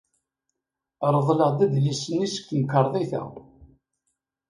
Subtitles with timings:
[1.13, 3.23] Reḍleɣ-d adlis-nni seg temkarḍit-a.